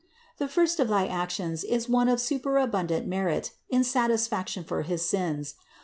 The 0.39 0.47
first 0.47 0.79
of 0.79 0.87
thy 0.87 1.05
actions 1.05 1.63
is 1.63 1.87
one 1.87 2.09
of 2.09 2.19
superabundant 2.19 3.05
merit 3.05 3.51
in 3.69 3.83
satisfaction 3.83 4.63
for 4.63 4.81
his 4.81 5.07
sins. 5.07 5.53